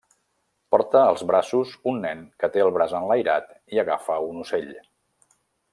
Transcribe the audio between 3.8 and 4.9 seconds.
agafa un ocell.